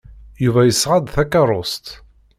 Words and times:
Yuba 0.43 0.61
yesɣa-d 0.63 1.07
takeṛṛust. 1.15 1.85